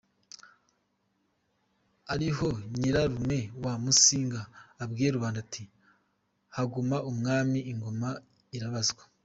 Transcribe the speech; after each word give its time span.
Ariho 2.13 2.47
nyirarume 2.77 3.39
wa 3.63 3.73
Musinga 3.83 4.41
abwiye 4.83 5.09
rubanda 5.15 5.39
ati: 5.45 5.63
“Haguma 6.55 6.97
umwami, 7.09 7.59
ingoma 7.71 8.09
irabazwa”. 8.57 9.03